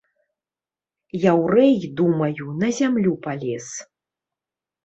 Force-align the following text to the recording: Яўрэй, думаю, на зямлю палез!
Яўрэй, 1.31 1.75
думаю, 1.99 2.49
на 2.65 2.73
зямлю 2.81 3.13
палез! 3.27 3.67